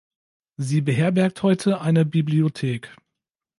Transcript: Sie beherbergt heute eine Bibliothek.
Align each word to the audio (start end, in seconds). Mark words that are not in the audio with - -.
Sie 0.57 0.81
beherbergt 0.81 1.43
heute 1.43 1.79
eine 1.81 2.05
Bibliothek. 2.07 2.89